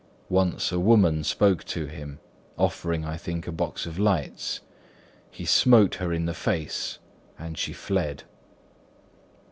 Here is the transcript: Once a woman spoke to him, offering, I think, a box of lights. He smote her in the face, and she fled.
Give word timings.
Once 0.31 0.71
a 0.71 0.79
woman 0.79 1.23
spoke 1.23 1.63
to 1.63 1.85
him, 1.85 2.17
offering, 2.57 3.05
I 3.05 3.17
think, 3.17 3.45
a 3.45 3.51
box 3.51 3.85
of 3.85 3.99
lights. 3.99 4.61
He 5.29 5.45
smote 5.45 5.93
her 6.01 6.11
in 6.11 6.25
the 6.25 6.33
face, 6.33 6.97
and 7.37 7.55
she 7.55 7.71
fled. 7.71 8.23